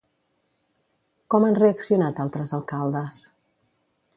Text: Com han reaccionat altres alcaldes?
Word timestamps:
Com 1.35 1.45
han 1.49 1.59
reaccionat 1.59 2.23
altres 2.25 2.55
alcaldes? 2.59 3.21